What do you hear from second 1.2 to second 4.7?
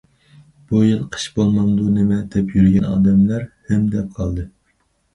بولمامدۇ، نېمە؟ دەپ يۈرگەن ئادەملەر ھىم، دەپلا قالدى.